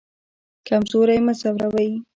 کمزوری 0.67 1.17
مه 1.25 1.33
ځوروئ 1.39 1.91